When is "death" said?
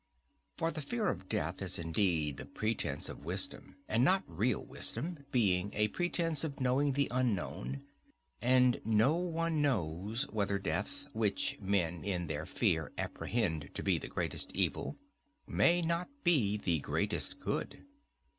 1.29-1.61, 10.57-11.05